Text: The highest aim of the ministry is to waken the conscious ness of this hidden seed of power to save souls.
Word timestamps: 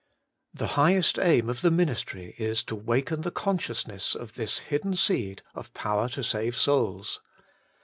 The 0.51 0.65
highest 0.81 1.19
aim 1.19 1.47
of 1.47 1.61
the 1.61 1.69
ministry 1.69 2.33
is 2.39 2.63
to 2.63 2.75
waken 2.75 3.21
the 3.21 3.29
conscious 3.29 3.87
ness 3.87 4.15
of 4.15 4.33
this 4.33 4.57
hidden 4.73 4.95
seed 4.95 5.43
of 5.53 5.75
power 5.75 6.09
to 6.09 6.23
save 6.23 6.57
souls. 6.57 7.21